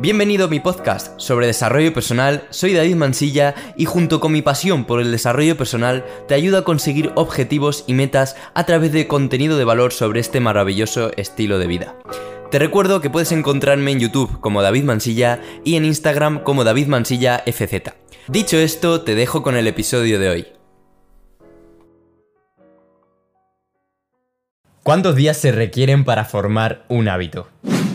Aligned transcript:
Bienvenido 0.00 0.46
a 0.46 0.48
mi 0.48 0.60
podcast 0.60 1.12
sobre 1.20 1.46
desarrollo 1.46 1.92
personal, 1.92 2.46
soy 2.48 2.72
David 2.72 2.96
Mansilla 2.96 3.54
y 3.76 3.84
junto 3.84 4.18
con 4.18 4.32
mi 4.32 4.40
pasión 4.40 4.86
por 4.86 4.98
el 5.02 5.12
desarrollo 5.12 5.58
personal 5.58 6.06
te 6.26 6.32
ayudo 6.32 6.56
a 6.56 6.64
conseguir 6.64 7.12
objetivos 7.16 7.84
y 7.86 7.92
metas 7.92 8.34
a 8.54 8.64
través 8.64 8.92
de 8.92 9.06
contenido 9.06 9.58
de 9.58 9.64
valor 9.64 9.92
sobre 9.92 10.20
este 10.20 10.40
maravilloso 10.40 11.10
estilo 11.18 11.58
de 11.58 11.66
vida. 11.66 11.96
Te 12.50 12.58
recuerdo 12.58 13.02
que 13.02 13.10
puedes 13.10 13.30
encontrarme 13.30 13.90
en 13.90 14.00
YouTube 14.00 14.40
como 14.40 14.62
David 14.62 14.84
Mansilla 14.84 15.42
y 15.66 15.76
en 15.76 15.84
Instagram 15.84 16.44
como 16.44 16.64
David 16.64 16.86
Mansilla 16.86 17.42
FZ. 17.44 17.92
Dicho 18.26 18.56
esto, 18.56 19.02
te 19.02 19.14
dejo 19.14 19.42
con 19.42 19.54
el 19.54 19.66
episodio 19.66 20.18
de 20.18 20.30
hoy. 20.30 20.46
¿Cuántos 24.82 25.14
días 25.14 25.36
se 25.36 25.52
requieren 25.52 26.06
para 26.06 26.24
formar 26.24 26.86
un 26.88 27.08
hábito? 27.08 27.48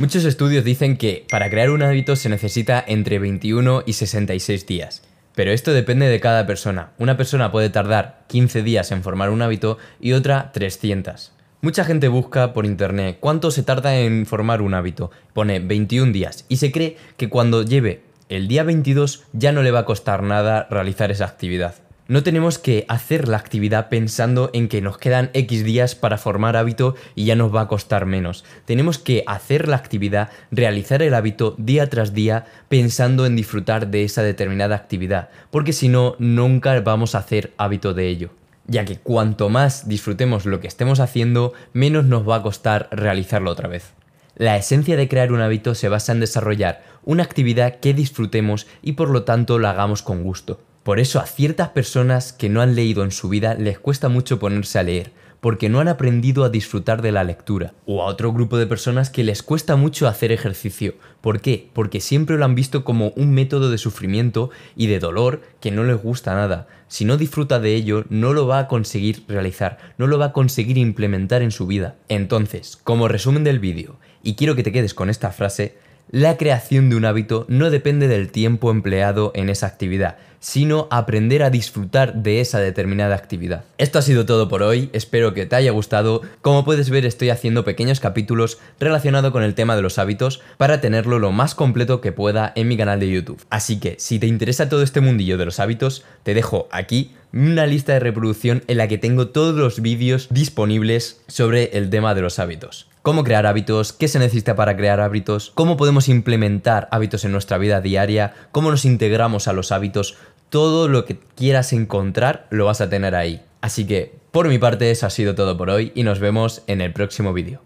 Muchos 0.00 0.24
estudios 0.24 0.64
dicen 0.64 0.96
que 0.96 1.26
para 1.30 1.48
crear 1.48 1.70
un 1.70 1.82
hábito 1.82 2.16
se 2.16 2.28
necesita 2.28 2.82
entre 2.86 3.18
21 3.18 3.84
y 3.86 3.92
66 3.92 4.66
días. 4.66 5.02
Pero 5.34 5.52
esto 5.52 5.72
depende 5.72 6.06
de 6.08 6.20
cada 6.20 6.46
persona. 6.46 6.90
Una 6.98 7.16
persona 7.16 7.52
puede 7.52 7.70
tardar 7.70 8.24
15 8.28 8.62
días 8.62 8.90
en 8.90 9.02
formar 9.02 9.30
un 9.30 9.42
hábito 9.42 9.78
y 10.00 10.12
otra 10.12 10.50
300. 10.52 11.32
Mucha 11.60 11.84
gente 11.84 12.08
busca 12.08 12.52
por 12.52 12.66
internet 12.66 13.18
cuánto 13.20 13.50
se 13.50 13.62
tarda 13.62 13.96
en 13.96 14.26
formar 14.26 14.60
un 14.60 14.74
hábito. 14.74 15.10
Pone 15.32 15.60
21 15.60 16.12
días 16.12 16.44
y 16.48 16.56
se 16.56 16.72
cree 16.72 16.96
que 17.16 17.28
cuando 17.28 17.62
lleve 17.62 18.02
el 18.28 18.48
día 18.48 18.64
22 18.64 19.24
ya 19.32 19.52
no 19.52 19.62
le 19.62 19.70
va 19.70 19.80
a 19.80 19.84
costar 19.84 20.22
nada 20.22 20.66
realizar 20.70 21.10
esa 21.10 21.26
actividad. 21.26 21.76
No 22.12 22.22
tenemos 22.22 22.58
que 22.58 22.84
hacer 22.88 23.26
la 23.26 23.38
actividad 23.38 23.88
pensando 23.88 24.50
en 24.52 24.68
que 24.68 24.82
nos 24.82 24.98
quedan 24.98 25.30
X 25.32 25.64
días 25.64 25.94
para 25.94 26.18
formar 26.18 26.58
hábito 26.58 26.94
y 27.14 27.24
ya 27.24 27.36
nos 27.36 27.54
va 27.54 27.62
a 27.62 27.68
costar 27.68 28.04
menos. 28.04 28.44
Tenemos 28.66 28.98
que 28.98 29.24
hacer 29.26 29.66
la 29.66 29.76
actividad, 29.76 30.28
realizar 30.50 31.00
el 31.00 31.14
hábito 31.14 31.54
día 31.56 31.88
tras 31.88 32.12
día 32.12 32.44
pensando 32.68 33.24
en 33.24 33.34
disfrutar 33.34 33.88
de 33.88 34.04
esa 34.04 34.22
determinada 34.22 34.76
actividad, 34.76 35.30
porque 35.50 35.72
si 35.72 35.88
no, 35.88 36.14
nunca 36.18 36.78
vamos 36.82 37.14
a 37.14 37.18
hacer 37.20 37.54
hábito 37.56 37.94
de 37.94 38.08
ello 38.08 38.28
ya 38.66 38.84
que 38.84 38.98
cuanto 38.98 39.48
más 39.48 39.88
disfrutemos 39.88 40.44
lo 40.44 40.60
que 40.60 40.68
estemos 40.68 41.00
haciendo, 41.00 41.54
menos 41.72 42.04
nos 42.04 42.28
va 42.28 42.36
a 42.36 42.42
costar 42.42 42.88
realizarlo 42.92 43.50
otra 43.50 43.68
vez. 43.68 43.94
La 44.36 44.58
esencia 44.58 44.98
de 44.98 45.08
crear 45.08 45.32
un 45.32 45.40
hábito 45.40 45.74
se 45.74 45.88
basa 45.88 46.12
en 46.12 46.20
desarrollar 46.20 46.84
una 47.04 47.22
actividad 47.22 47.80
que 47.80 47.94
disfrutemos 47.94 48.66
y 48.82 48.92
por 48.92 49.08
lo 49.08 49.24
tanto 49.24 49.58
la 49.58 49.70
hagamos 49.70 50.02
con 50.02 50.22
gusto. 50.22 50.60
Por 50.82 50.98
eso 50.98 51.20
a 51.20 51.26
ciertas 51.26 51.68
personas 51.68 52.32
que 52.32 52.48
no 52.48 52.60
han 52.60 52.74
leído 52.74 53.04
en 53.04 53.12
su 53.12 53.28
vida 53.28 53.54
les 53.54 53.78
cuesta 53.78 54.08
mucho 54.08 54.40
ponerse 54.40 54.80
a 54.80 54.82
leer, 54.82 55.12
porque 55.38 55.68
no 55.68 55.78
han 55.78 55.86
aprendido 55.86 56.42
a 56.42 56.50
disfrutar 56.50 57.02
de 57.02 57.12
la 57.12 57.22
lectura. 57.22 57.72
O 57.86 58.02
a 58.02 58.06
otro 58.06 58.32
grupo 58.32 58.58
de 58.58 58.66
personas 58.66 59.08
que 59.08 59.22
les 59.22 59.44
cuesta 59.44 59.76
mucho 59.76 60.08
hacer 60.08 60.32
ejercicio. 60.32 60.94
¿Por 61.20 61.40
qué? 61.40 61.68
Porque 61.72 62.00
siempre 62.00 62.36
lo 62.36 62.44
han 62.44 62.56
visto 62.56 62.82
como 62.82 63.12
un 63.14 63.30
método 63.32 63.70
de 63.70 63.78
sufrimiento 63.78 64.50
y 64.74 64.88
de 64.88 64.98
dolor 64.98 65.42
que 65.60 65.70
no 65.70 65.84
les 65.84 66.02
gusta 66.02 66.34
nada. 66.34 66.66
Si 66.88 67.04
no 67.04 67.16
disfruta 67.16 67.60
de 67.60 67.74
ello, 67.76 68.04
no 68.08 68.32
lo 68.32 68.48
va 68.48 68.58
a 68.58 68.68
conseguir 68.68 69.22
realizar, 69.28 69.78
no 69.98 70.08
lo 70.08 70.18
va 70.18 70.26
a 70.26 70.32
conseguir 70.32 70.78
implementar 70.78 71.42
en 71.42 71.52
su 71.52 71.68
vida. 71.68 71.94
Entonces, 72.08 72.76
como 72.82 73.06
resumen 73.06 73.44
del 73.44 73.60
vídeo, 73.60 73.98
y 74.22 74.34
quiero 74.34 74.56
que 74.56 74.62
te 74.62 74.72
quedes 74.72 74.94
con 74.94 75.10
esta 75.10 75.30
frase, 75.30 75.76
la 76.10 76.36
creación 76.36 76.90
de 76.90 76.96
un 76.96 77.04
hábito 77.04 77.46
no 77.48 77.70
depende 77.70 78.08
del 78.08 78.30
tiempo 78.30 78.70
empleado 78.70 79.32
en 79.34 79.48
esa 79.48 79.66
actividad, 79.66 80.16
sino 80.40 80.88
aprender 80.90 81.42
a 81.42 81.50
disfrutar 81.50 82.14
de 82.14 82.40
esa 82.40 82.58
determinada 82.58 83.14
actividad. 83.14 83.64
Esto 83.78 83.98
ha 83.98 84.02
sido 84.02 84.26
todo 84.26 84.48
por 84.48 84.62
hoy, 84.62 84.90
espero 84.92 85.32
que 85.32 85.46
te 85.46 85.56
haya 85.56 85.70
gustado. 85.70 86.20
Como 86.42 86.64
puedes 86.64 86.90
ver 86.90 87.06
estoy 87.06 87.30
haciendo 87.30 87.64
pequeños 87.64 88.00
capítulos 88.00 88.58
relacionados 88.78 89.32
con 89.32 89.42
el 89.42 89.54
tema 89.54 89.76
de 89.76 89.82
los 89.82 89.98
hábitos 89.98 90.42
para 90.58 90.80
tenerlo 90.80 91.18
lo 91.18 91.32
más 91.32 91.54
completo 91.54 92.00
que 92.00 92.12
pueda 92.12 92.52
en 92.56 92.68
mi 92.68 92.76
canal 92.76 93.00
de 93.00 93.08
YouTube. 93.08 93.42
Así 93.48 93.78
que 93.78 93.96
si 93.98 94.18
te 94.18 94.26
interesa 94.26 94.68
todo 94.68 94.82
este 94.82 95.00
mundillo 95.00 95.38
de 95.38 95.46
los 95.46 95.60
hábitos, 95.60 96.04
te 96.24 96.34
dejo 96.34 96.68
aquí 96.72 97.12
una 97.32 97.66
lista 97.66 97.94
de 97.94 98.00
reproducción 98.00 98.64
en 98.66 98.76
la 98.76 98.88
que 98.88 98.98
tengo 98.98 99.28
todos 99.28 99.54
los 99.54 99.80
vídeos 99.80 100.26
disponibles 100.30 101.22
sobre 101.28 101.76
el 101.78 101.88
tema 101.88 102.14
de 102.14 102.20
los 102.20 102.38
hábitos 102.38 102.91
cómo 103.02 103.24
crear 103.24 103.46
hábitos, 103.46 103.92
qué 103.92 104.08
se 104.08 104.18
necesita 104.18 104.56
para 104.56 104.76
crear 104.76 105.00
hábitos, 105.00 105.52
cómo 105.54 105.76
podemos 105.76 106.08
implementar 106.08 106.88
hábitos 106.90 107.24
en 107.24 107.32
nuestra 107.32 107.58
vida 107.58 107.80
diaria, 107.80 108.34
cómo 108.52 108.70
nos 108.70 108.84
integramos 108.84 109.48
a 109.48 109.52
los 109.52 109.72
hábitos, 109.72 110.16
todo 110.48 110.88
lo 110.88 111.04
que 111.04 111.18
quieras 111.34 111.72
encontrar 111.72 112.46
lo 112.50 112.66
vas 112.66 112.80
a 112.80 112.88
tener 112.88 113.14
ahí. 113.14 113.42
Así 113.60 113.86
que, 113.86 114.14
por 114.30 114.48
mi 114.48 114.58
parte, 114.58 114.90
eso 114.90 115.06
ha 115.06 115.10
sido 115.10 115.34
todo 115.34 115.56
por 115.56 115.70
hoy 115.70 115.92
y 115.94 116.02
nos 116.02 116.18
vemos 116.18 116.62
en 116.66 116.80
el 116.80 116.92
próximo 116.92 117.32
vídeo. 117.32 117.62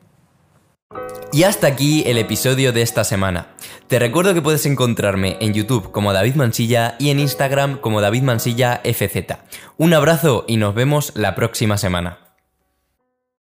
Y 1.33 1.43
hasta 1.43 1.67
aquí 1.67 2.05
el 2.07 2.19
episodio 2.19 2.73
de 2.73 2.83
esta 2.83 3.05
semana. 3.05 3.49
Te 3.89 3.99
recuerdo 3.99 4.35
que 4.35 4.43
puedes 4.43 4.67
encontrarme 4.67 5.37
en 5.41 5.53
YouTube 5.53 5.91
como 5.91 6.13
David 6.13 6.37
Mansilla 6.37 6.95
y 6.99 7.11
en 7.11 7.21
Instagram 7.21 7.79
como 7.79 8.01
David 8.01 8.23
Mansilla 8.23 8.81
FZ. 8.85 9.37
Un 9.77 9.93
abrazo 9.93 10.45
y 10.47 10.57
nos 10.57 10.75
vemos 10.75 11.13
la 11.15 11.35
próxima 11.35 11.77
semana. 11.79 12.26